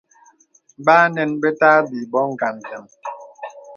Bà 0.85 0.95
ànəŋ 1.05 1.31
be 1.41 1.49
tà 1.59 1.69
àbī 1.79 1.99
bô 2.11 2.21
ngambīaŋ. 2.31 2.85